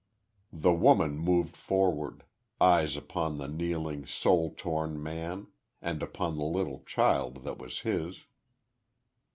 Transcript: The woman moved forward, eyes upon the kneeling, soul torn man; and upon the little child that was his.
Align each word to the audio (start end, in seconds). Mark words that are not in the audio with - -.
The 0.55 0.73
woman 0.73 1.19
moved 1.19 1.55
forward, 1.55 2.23
eyes 2.59 2.97
upon 2.97 3.37
the 3.37 3.47
kneeling, 3.47 4.07
soul 4.07 4.51
torn 4.57 5.03
man; 5.03 5.49
and 5.79 6.01
upon 6.01 6.37
the 6.39 6.43
little 6.43 6.79
child 6.87 7.43
that 7.43 7.59
was 7.59 7.81
his. 7.81 8.25